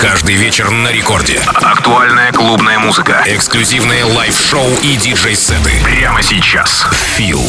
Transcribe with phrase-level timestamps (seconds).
[0.00, 1.40] Каждый вечер на рекорде.
[1.54, 3.24] Актуальная клубная музыка.
[3.26, 5.72] Эксклюзивные лайв-шоу и диджей-сеты.
[5.82, 6.86] Прямо сейчас.
[7.16, 7.42] Feel.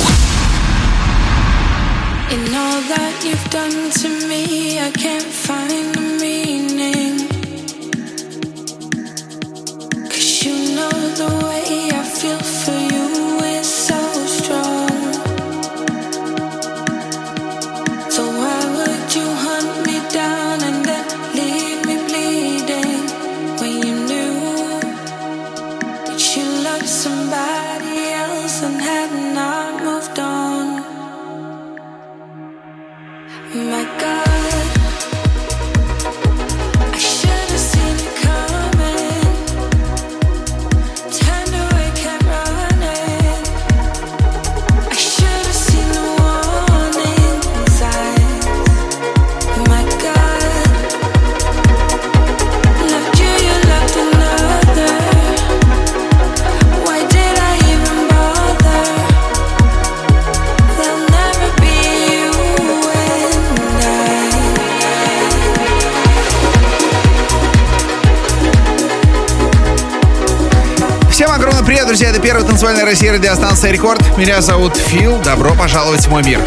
[2.31, 5.88] In all that you've done to me, I can't find
[72.59, 74.17] танцевальная Россия радиостанция Рекорд.
[74.17, 75.17] Меня зовут Фил.
[75.19, 76.41] Добро пожаловать в мой мир.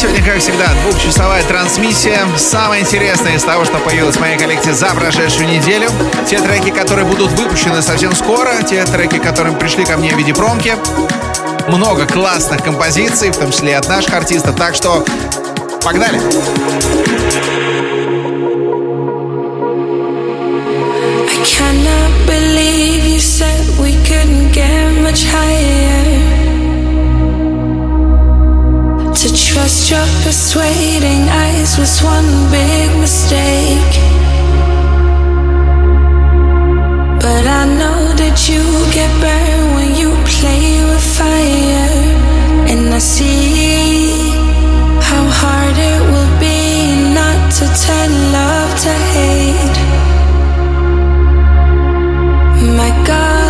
[0.00, 2.20] Сегодня, как всегда, двухчасовая трансмиссия.
[2.36, 5.90] Самое интересное из того, что появилось в моей коллекции за прошедшую неделю.
[6.28, 8.62] Те треки, которые будут выпущены совсем скоро.
[8.62, 10.76] Те треки, которые пришли ко мне в виде промки.
[11.66, 14.54] Много классных композиций, в том числе и от наших артистов.
[14.54, 15.04] Так что
[15.82, 16.20] погнали!
[17.42, 17.89] I
[22.40, 26.04] believe you said we couldn't get much higher.
[29.20, 33.94] To trust your persuading eyes was one big mistake.
[37.24, 38.62] But I know that you
[38.98, 41.92] get burned when you play with fire.
[42.72, 44.30] And I see
[45.08, 46.60] how hard it will be
[47.18, 49.79] not to turn love to hate.
[52.76, 53.49] My God,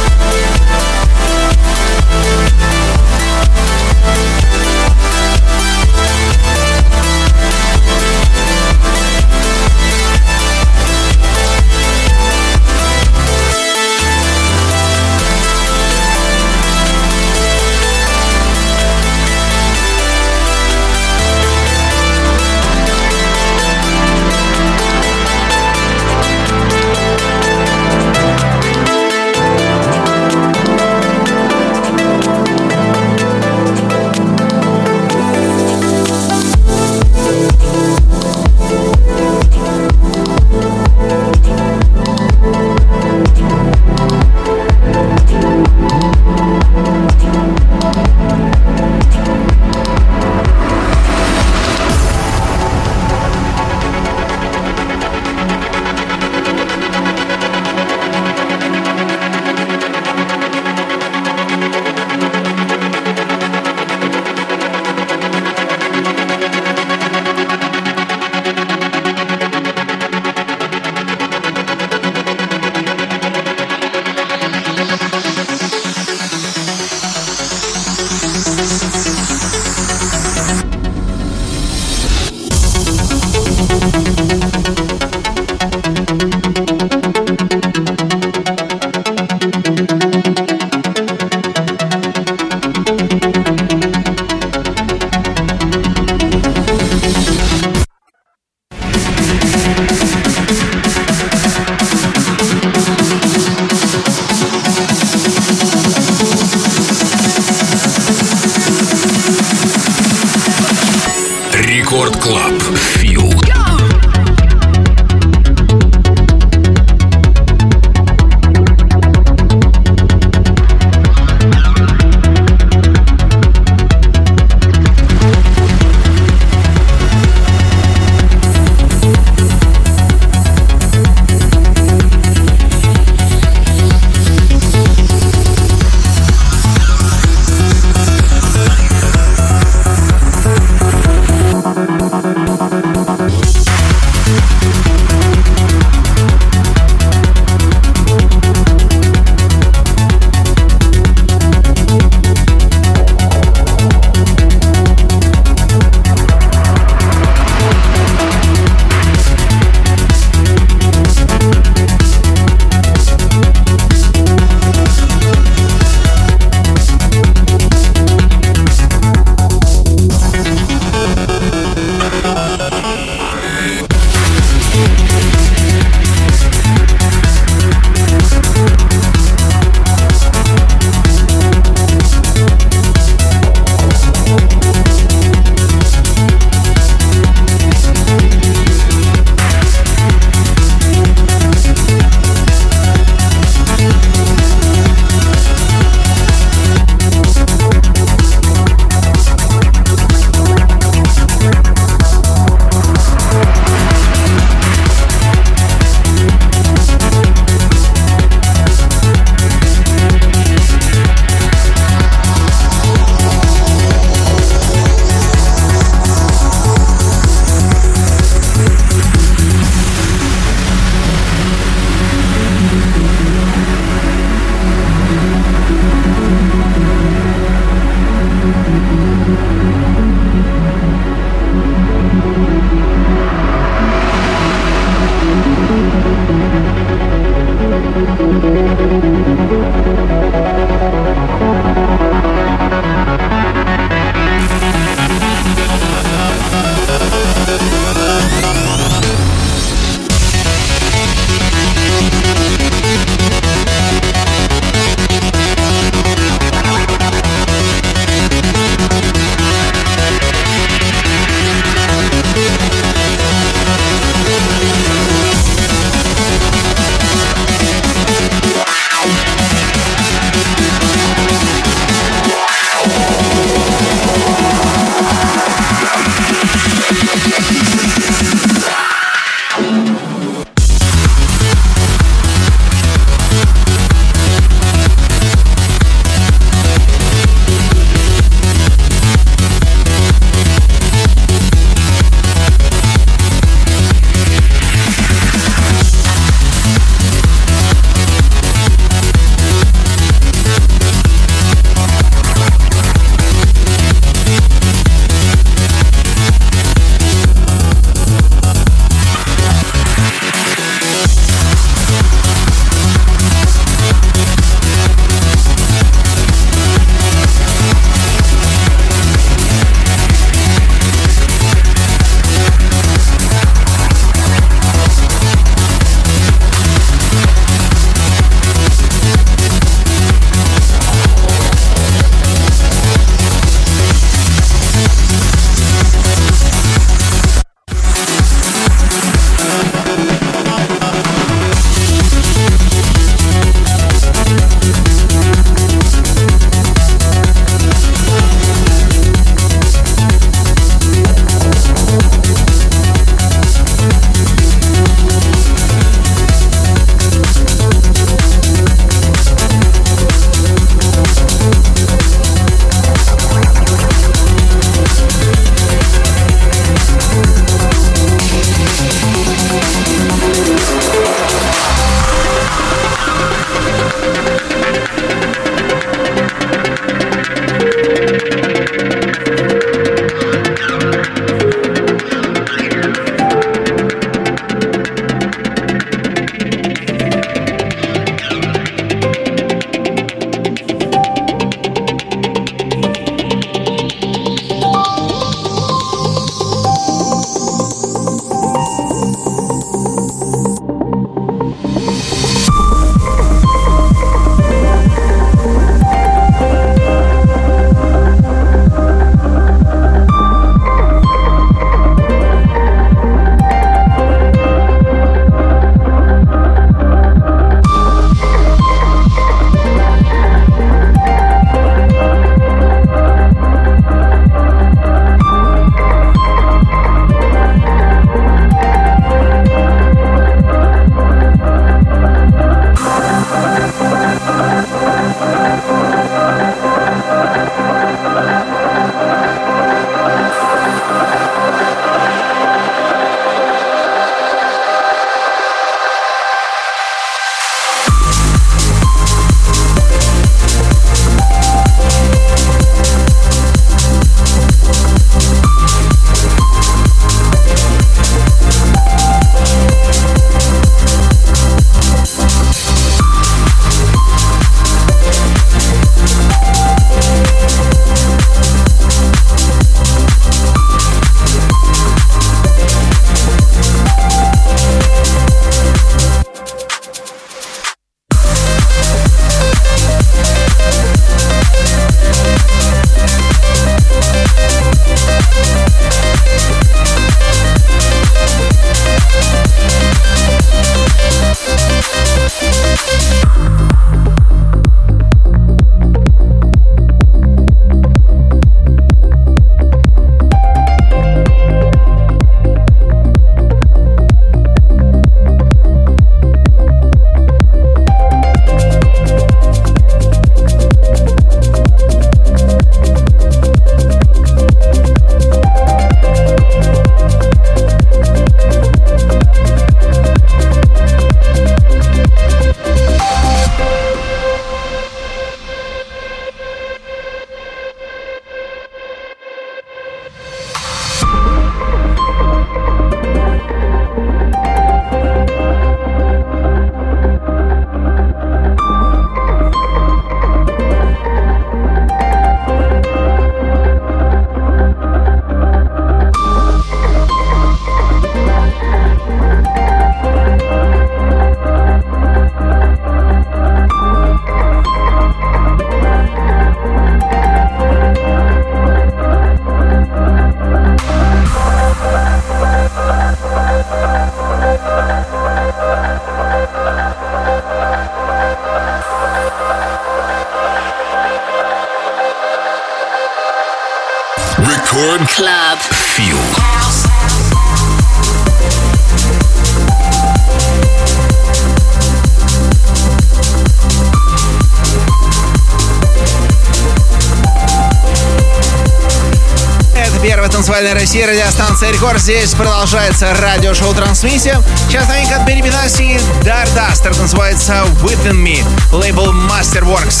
[590.88, 592.00] России, радиостанция Рекорд.
[592.00, 594.42] Здесь продолжается радиошоу трансмиссия.
[594.70, 600.00] Сейчас новинка от Берри Бенаси Дардастер называется Within Me, лейбл Masterworks.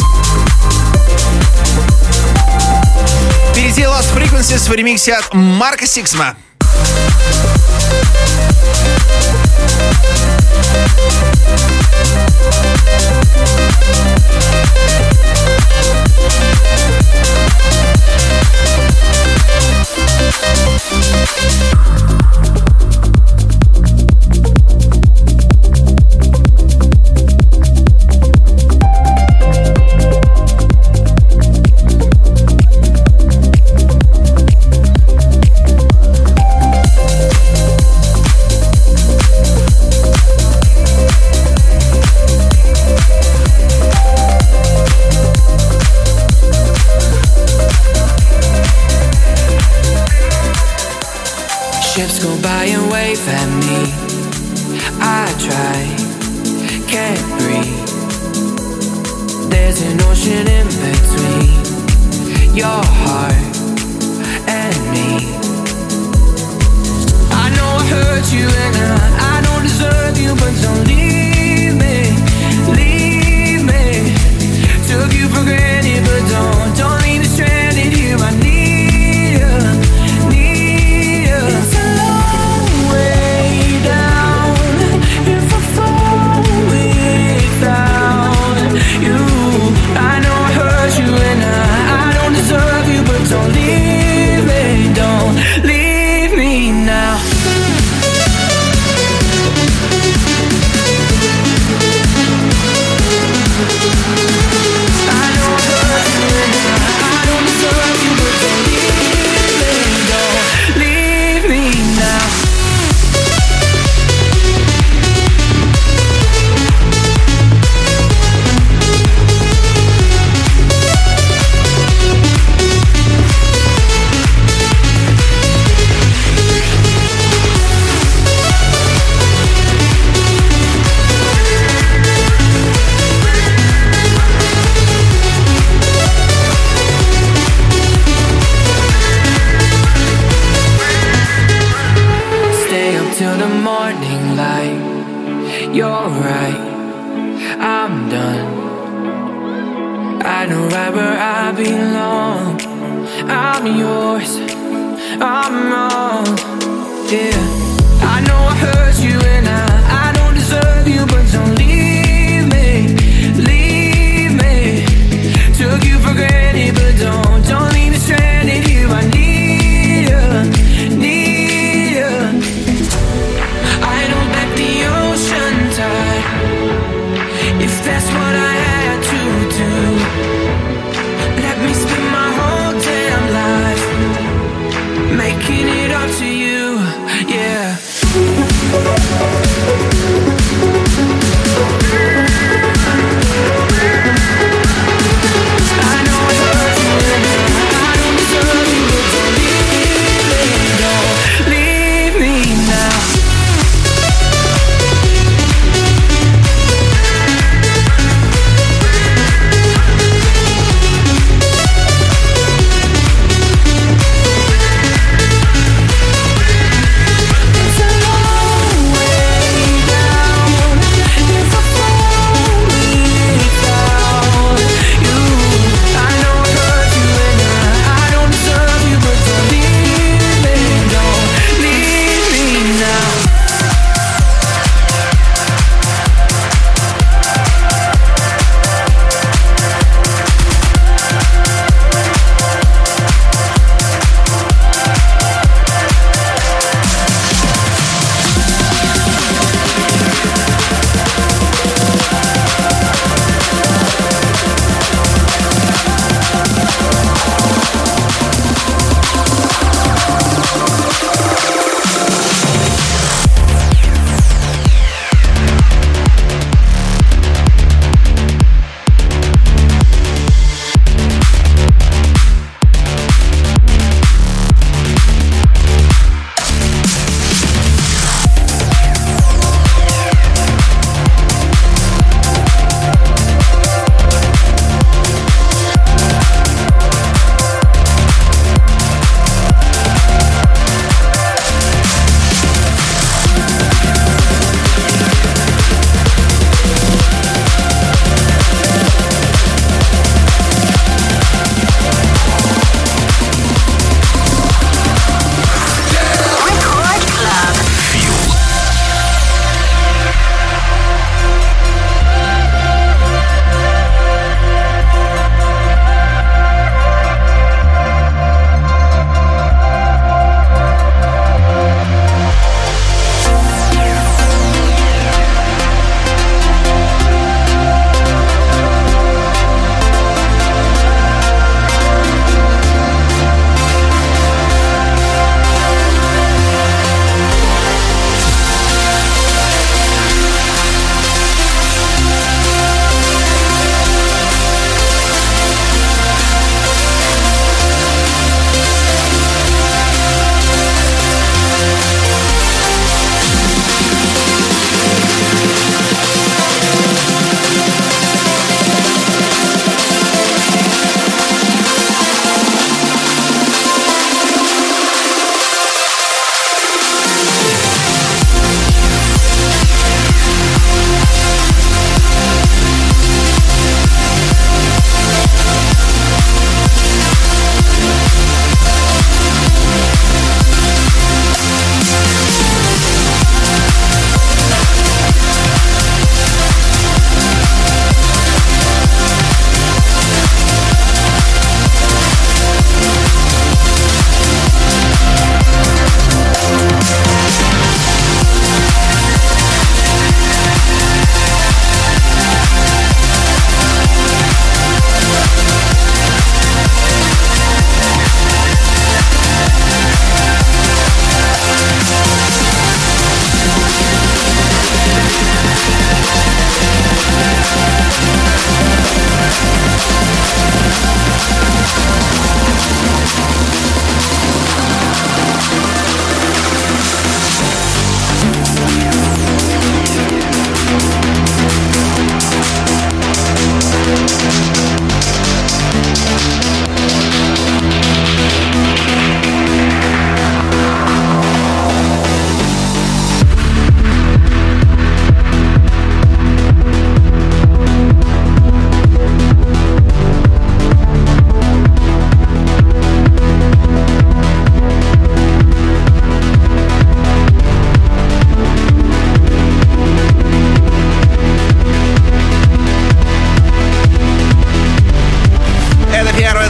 [3.50, 6.36] Впереди Lost Frequencies в ремиксе от Марка Сиксма.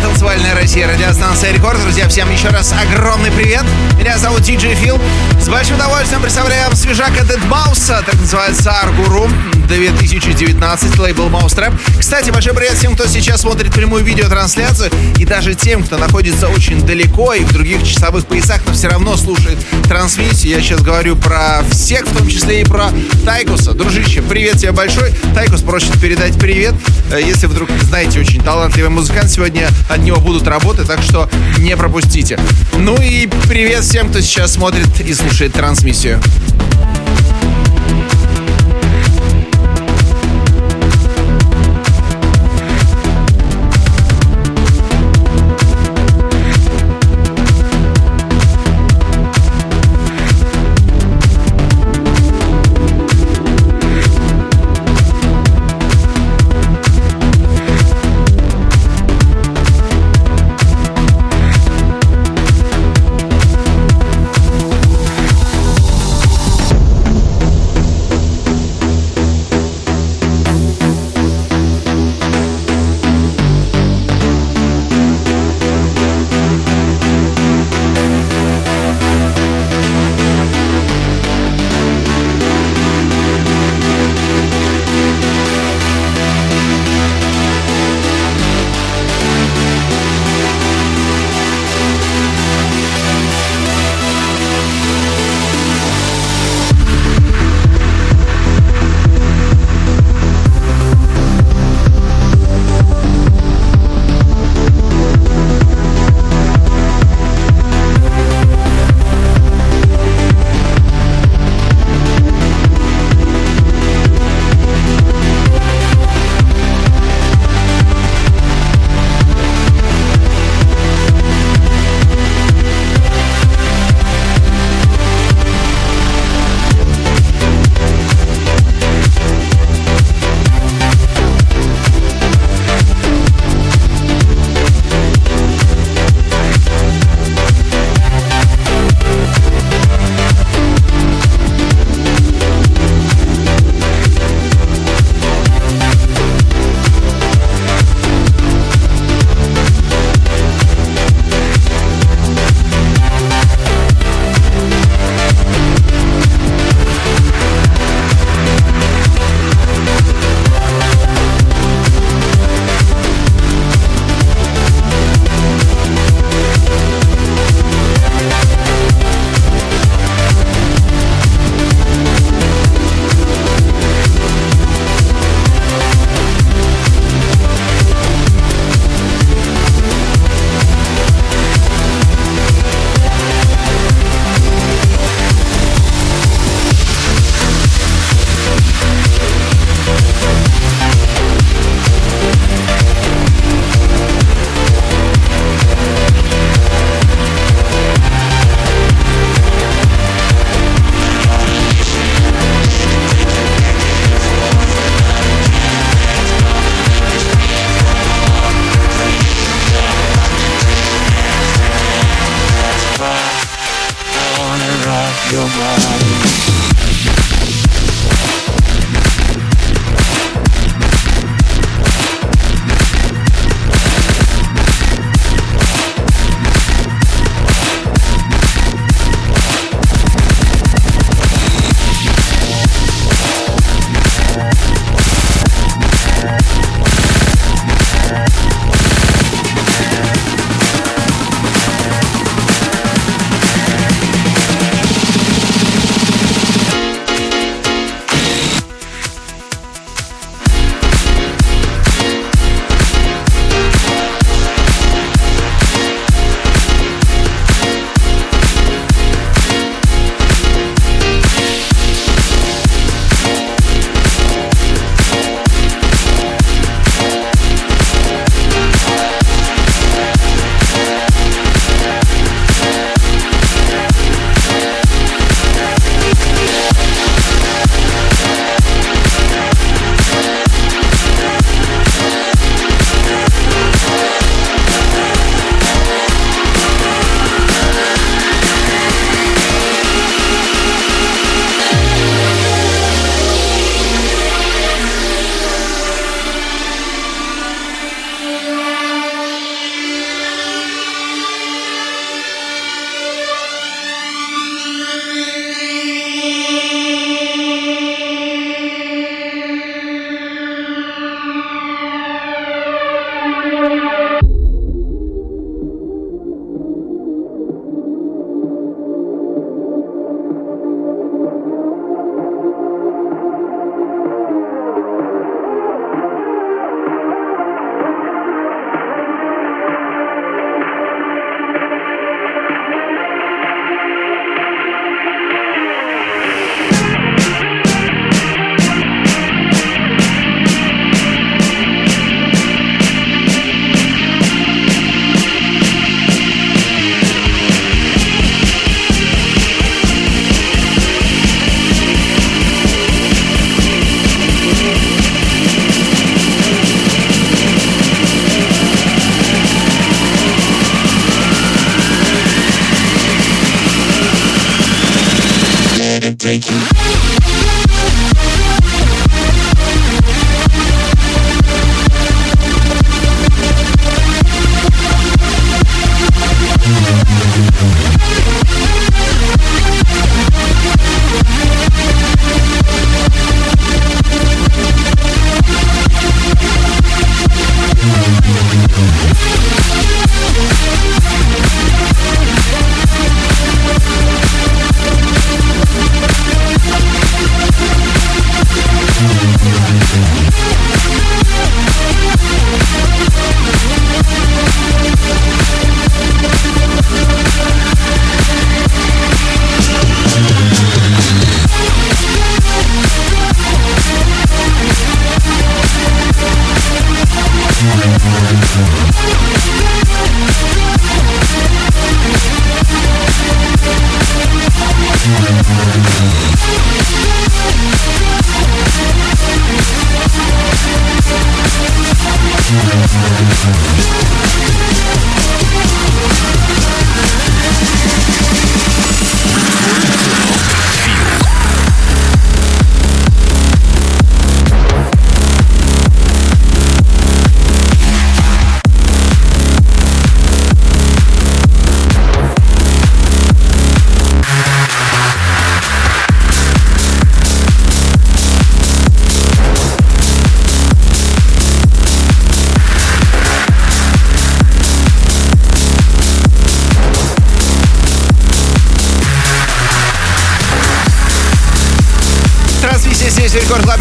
[0.00, 1.80] weather Электронный рекорд.
[1.80, 3.62] Друзья, всем еще раз огромный привет.
[3.98, 4.98] Меня зовут Диджей Фил.
[5.40, 9.28] С большим удовольствием представляем свежак от Dead Mouse, так называется Аргуру
[9.68, 11.72] 2019, лейбл Trap.
[11.98, 16.80] Кстати, большой привет всем, кто сейчас смотрит прямую видеотрансляцию, и даже тем, кто находится очень
[16.84, 20.56] далеко и в других часовых поясах, но все равно слушает трансмиссию.
[20.56, 22.90] Я сейчас говорю про всех, в том числе и про
[23.24, 23.72] Тайкуса.
[23.72, 25.12] Дружище, привет тебе большой.
[25.34, 26.74] Тайкус просит передать привет.
[27.12, 31.76] Э, если вдруг знаете, очень талантливый музыкант, сегодня от него будут работы, так что не
[31.76, 32.38] пропустите.
[32.78, 36.20] Ну и привет всем, кто сейчас смотрит и слушает трансмиссию.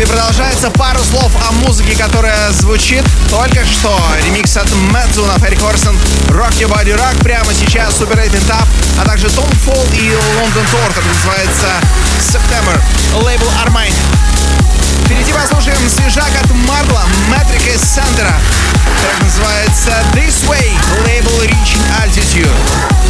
[0.06, 0.70] Продолжается.
[0.70, 4.00] Пару слов о музыке, которая звучит только что.
[4.26, 7.24] Ремикс от Мэдзуна, Ферри Корсон, Rock Your Body Rock.
[7.24, 8.68] Прямо сейчас Super 8 Tap,
[9.02, 11.68] а также Tom Fall и London Tour, который называется
[12.20, 12.80] September.
[13.24, 13.96] Лейбл Armine.
[15.06, 18.36] Впереди послушаем свежак от Марла, Метрика и Сандера.
[19.02, 20.70] Трек называется This Way,
[21.06, 23.07] лейбл Reaching Altitude.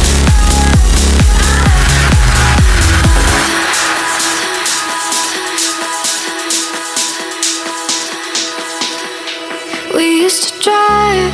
[10.60, 11.32] Drive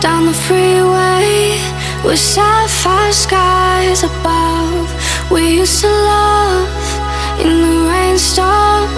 [0.00, 1.60] down the freeway
[2.04, 4.90] with sapphire skies above.
[5.30, 6.68] We used to love
[7.38, 8.90] in the rainstorm.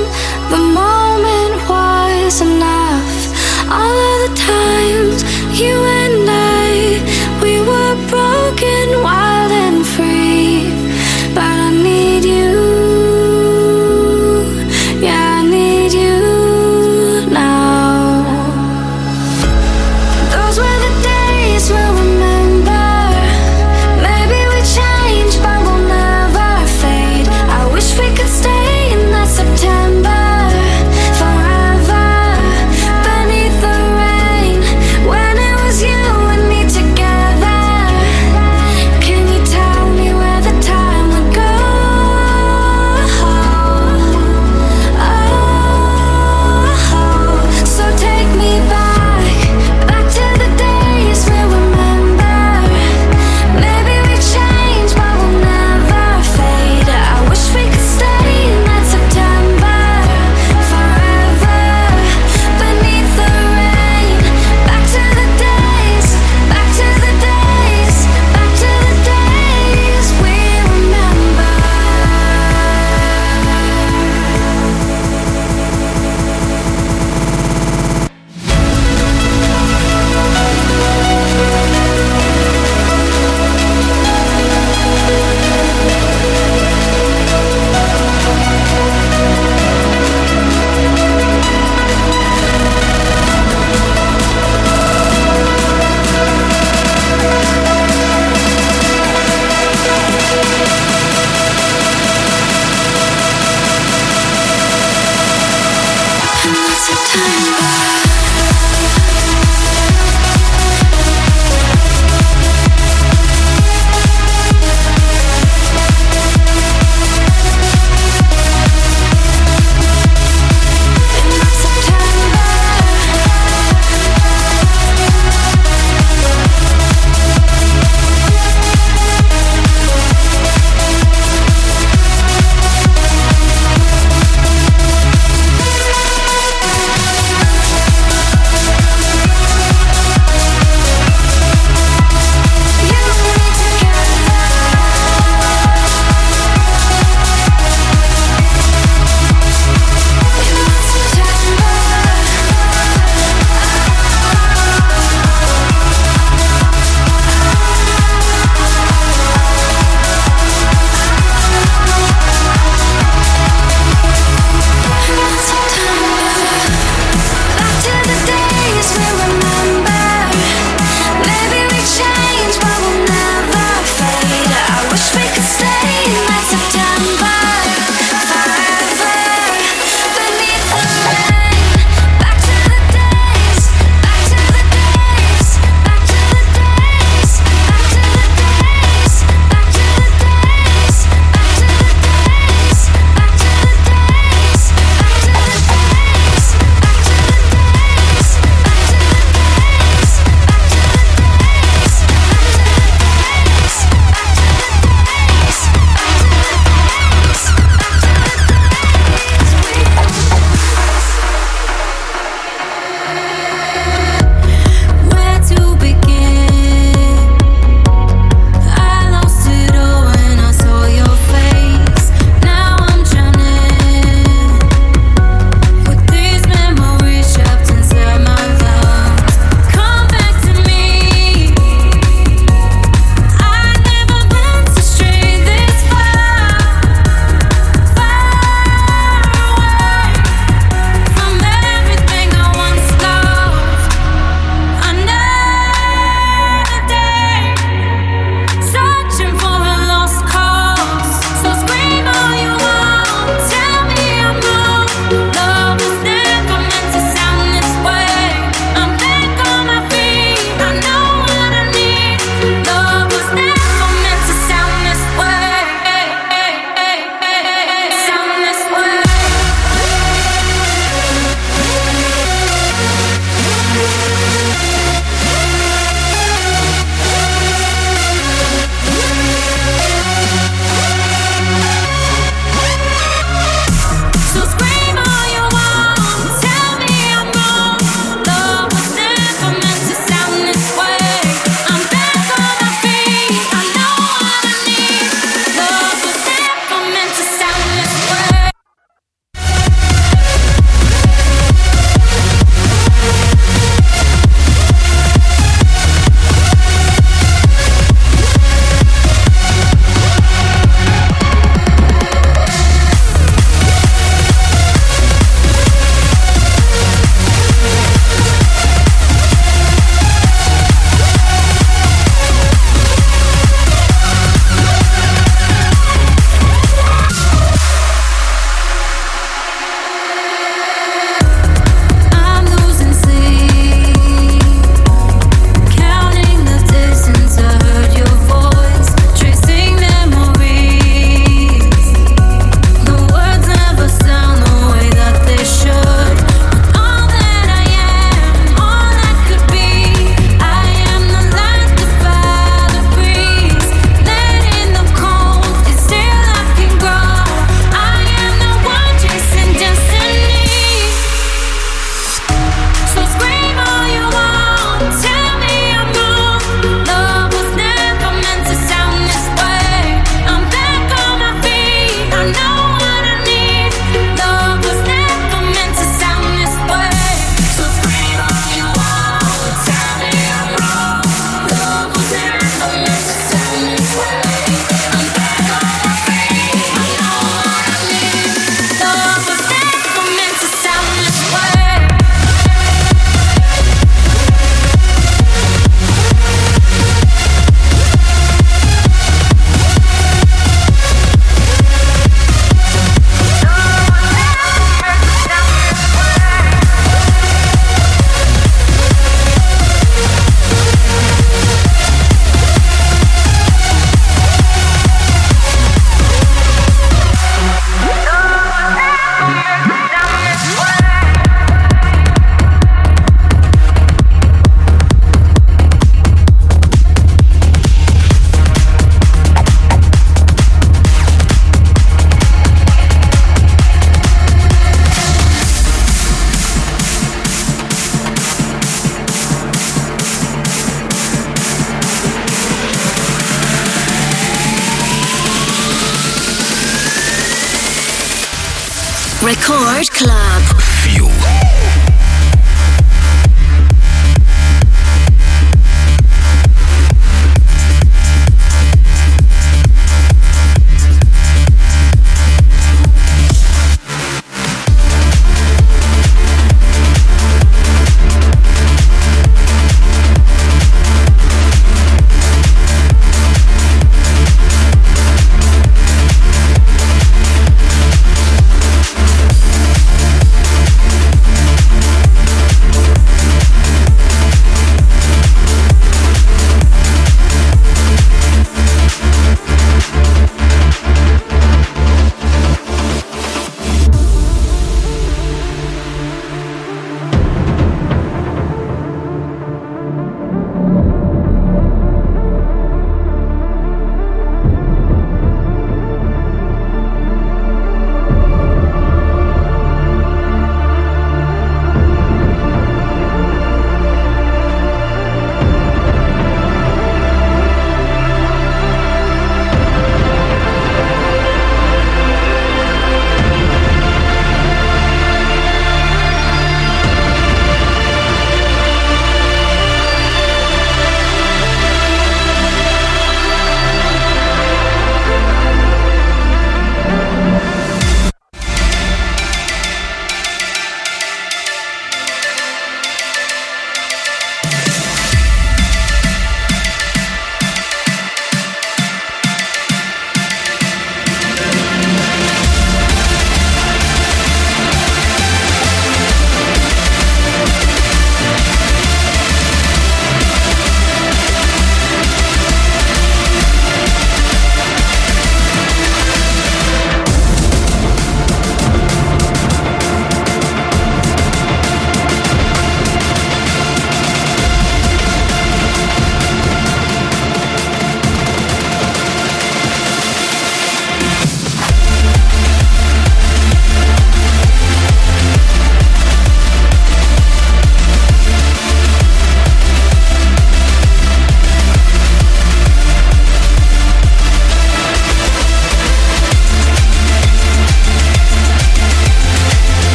[0.49, 3.13] The moment was enough.
[3.69, 5.23] All of the times
[5.61, 6.71] you and I,
[7.43, 10.73] we were broken, wild and free.
[11.35, 12.68] But I need you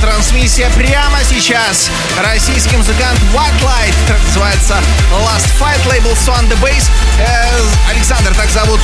[0.00, 1.90] трансмиссия прямо сейчас.
[2.22, 4.76] Российский музыкант White Light, трек называется
[5.10, 6.84] Last Fight, лейбл Swan the Bass.
[7.18, 7.60] Э,
[7.90, 8.80] Александр, так зовут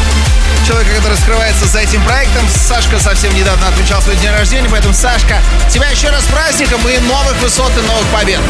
[0.67, 2.45] человека, который скрывается за этим проектом.
[2.49, 5.41] Сашка совсем недавно отмечал свой день рождения, поэтому, Сашка,
[5.71, 8.41] тебя еще раз праздником и новых высот и новых побед.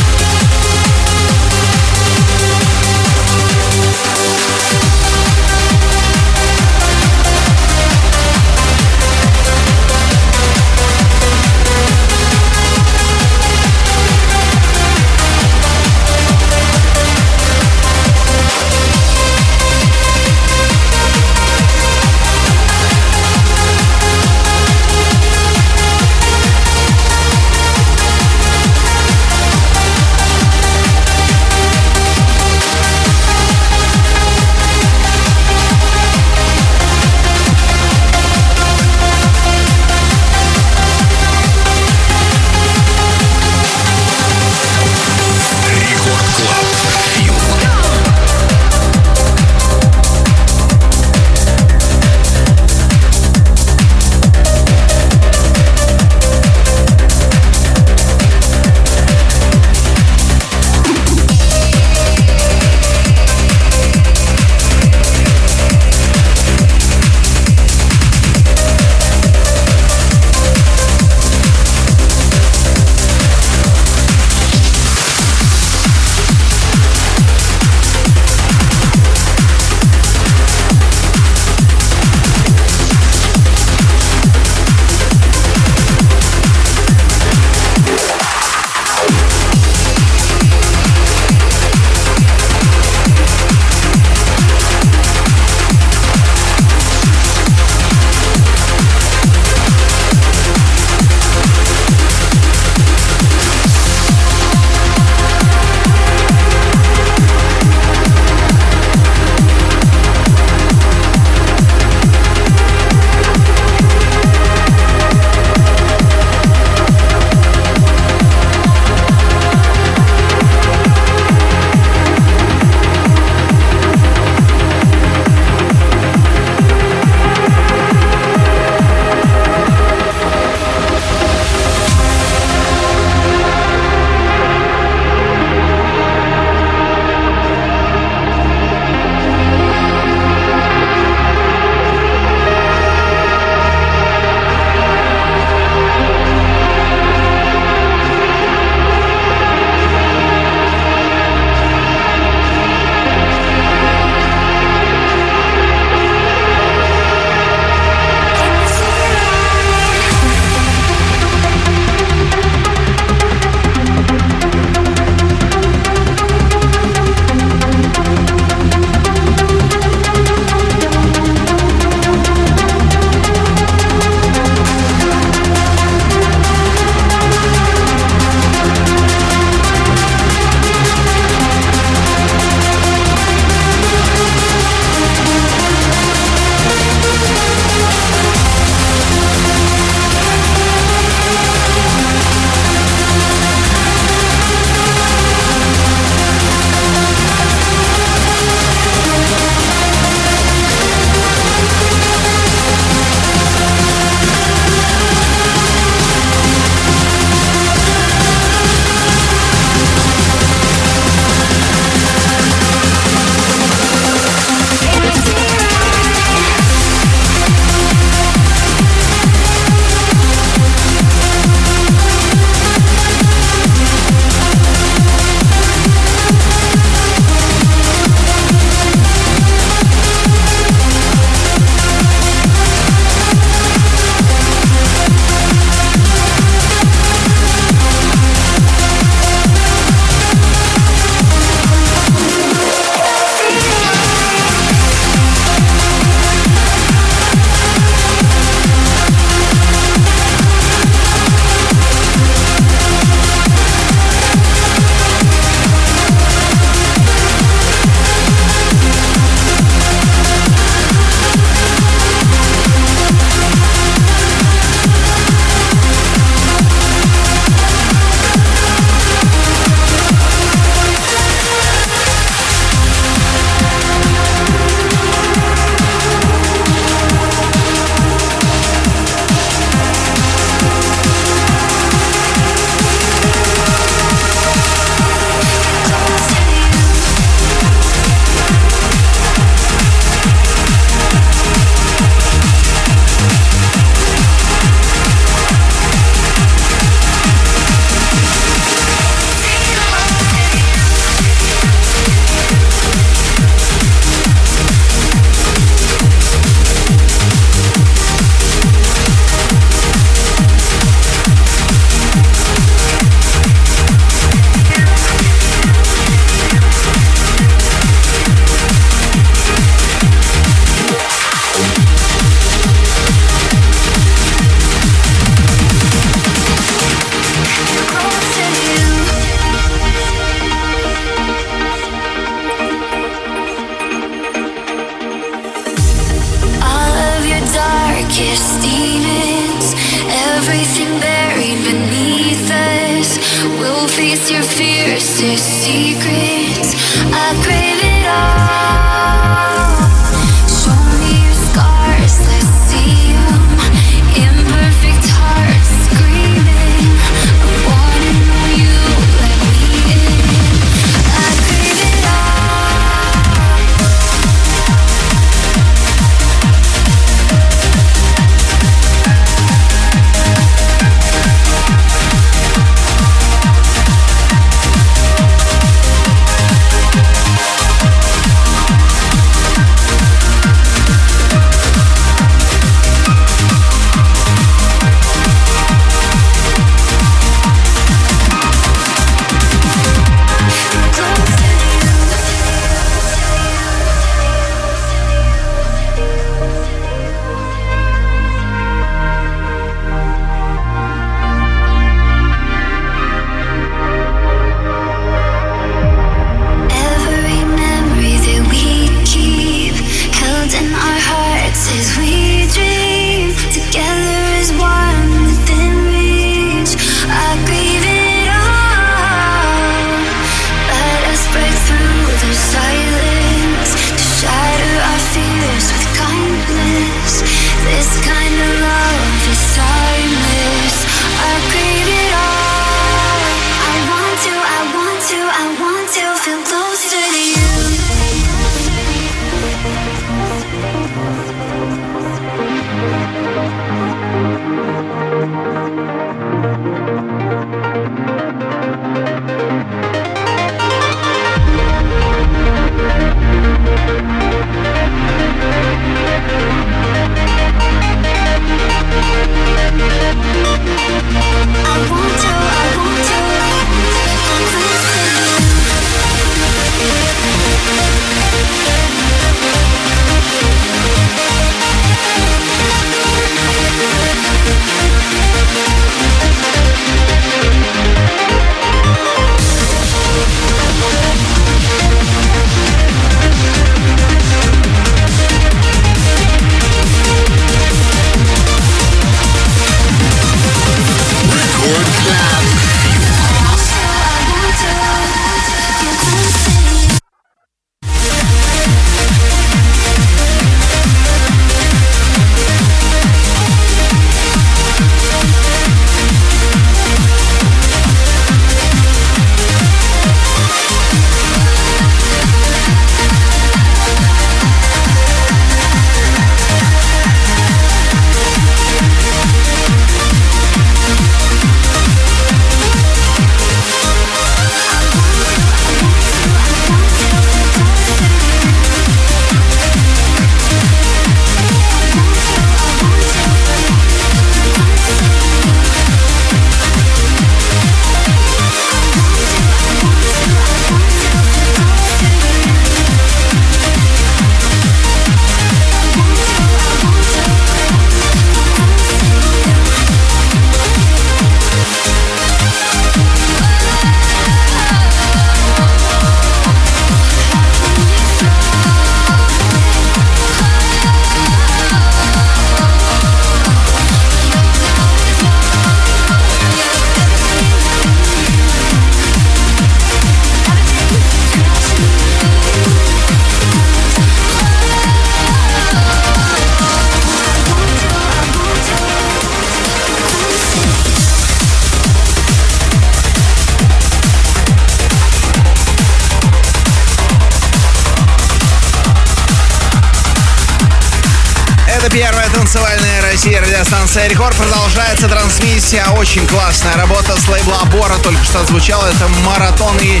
[593.34, 594.36] Радиостанция Рекорд.
[594.36, 595.84] Продолжается трансмиссия.
[595.96, 598.86] Очень классная работа с лейбла Абора только что звучала.
[598.86, 600.00] Это Маратон и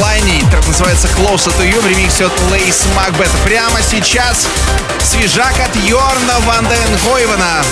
[0.00, 0.42] Лайни.
[0.50, 3.30] Так называется Close to You в ремиксе от Лейс Макбет.
[3.44, 4.46] Прямо сейчас
[5.02, 7.62] свежак от Йорна Ванденхойвена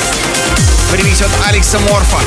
[0.90, 2.18] в ремиксе от Алекса Морфа.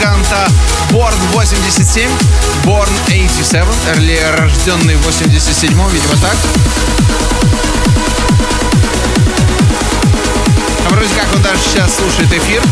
[0.00, 0.48] Музыканта
[0.90, 2.10] Born 87.
[2.64, 3.64] Born 87,
[3.96, 6.36] или рожденный в 87-м, видимо так.
[10.88, 12.62] Вроде как он даже сейчас слушает эфир.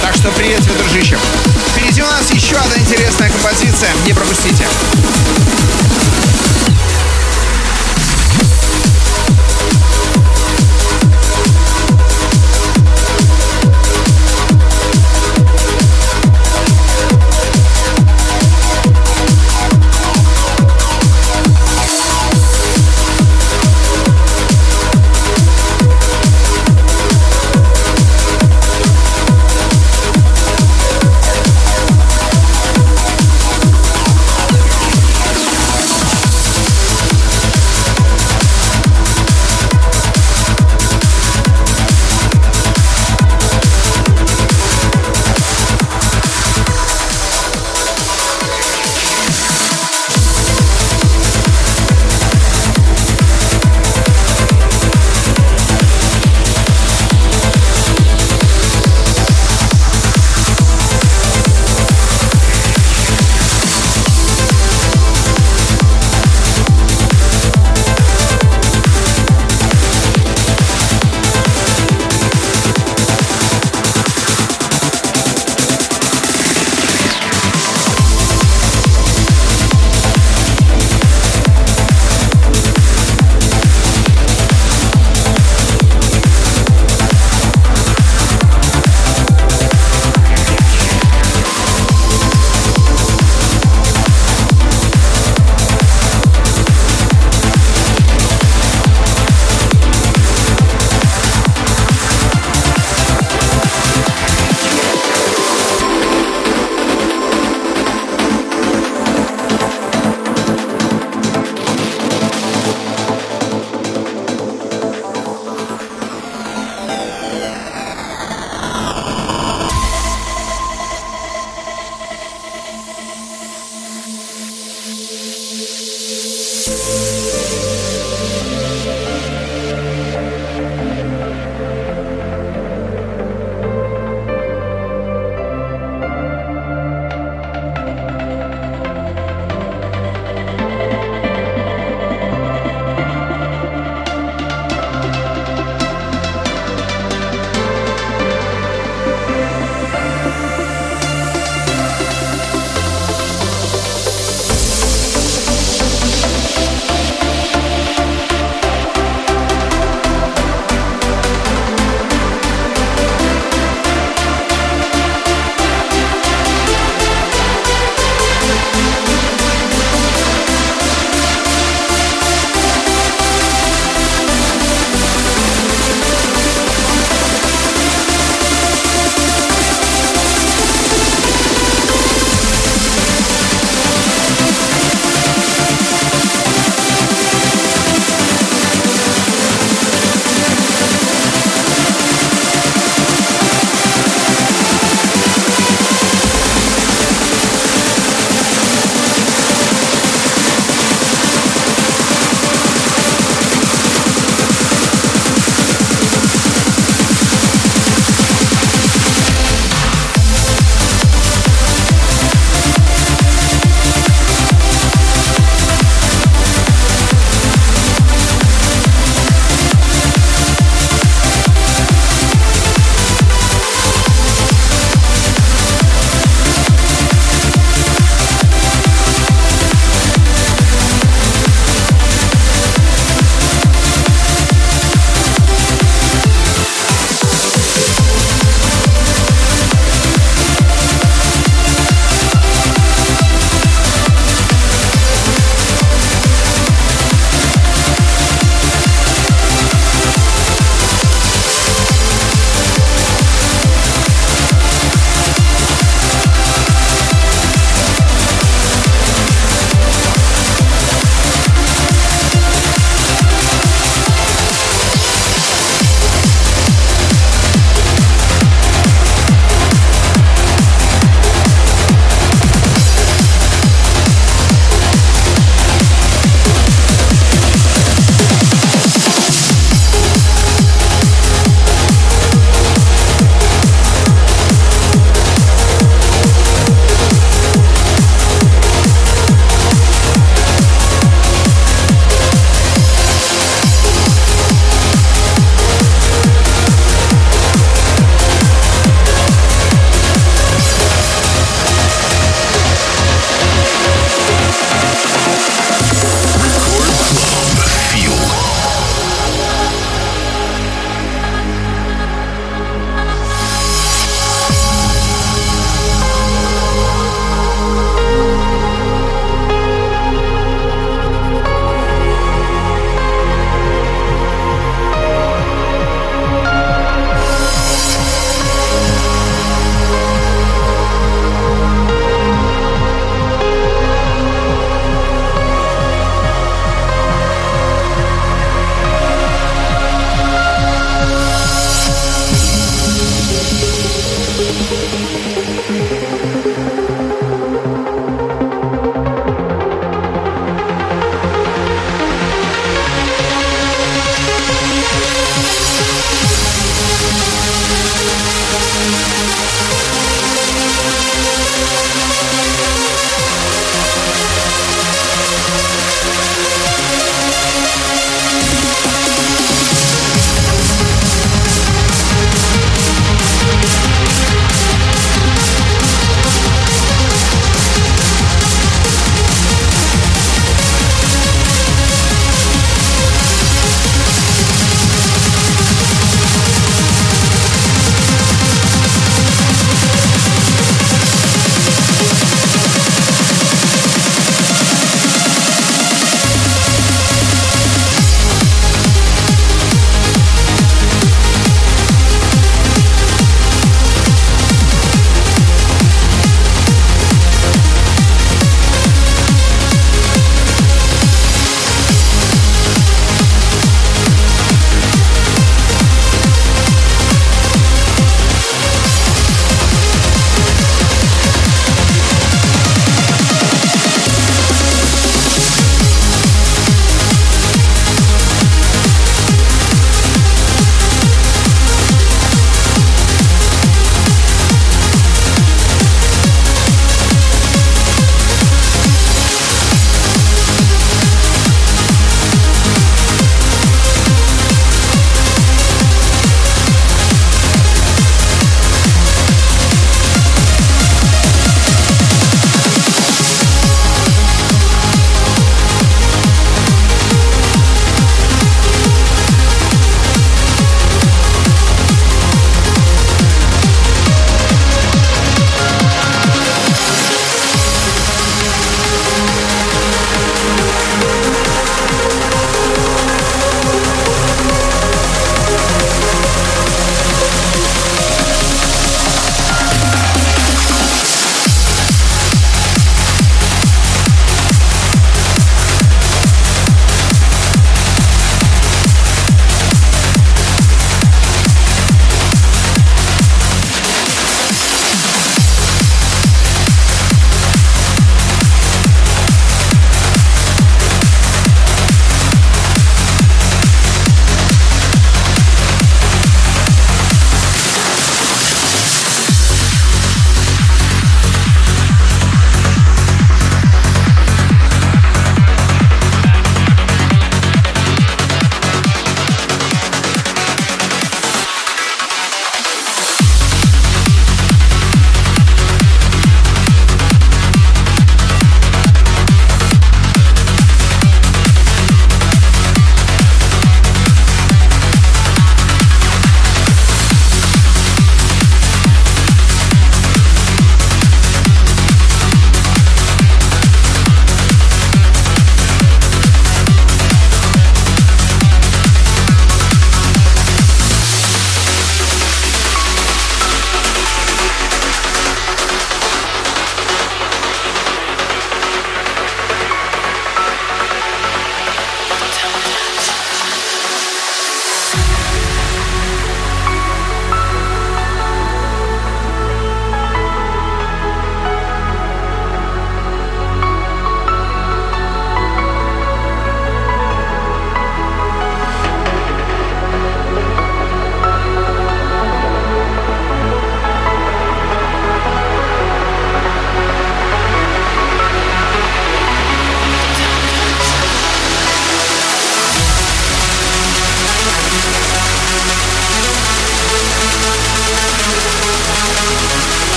[0.00, 1.18] Так что привет дружище.
[1.72, 3.90] Впереди у нас еще одна интересная композиция.
[4.06, 4.66] Не пропустите.